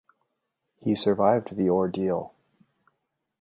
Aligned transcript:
He 0.79 0.95
survived 0.95 1.55
the 1.55 1.69
ordeal. 1.69 2.33